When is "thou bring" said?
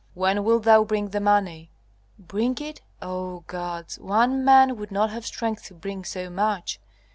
0.63-1.09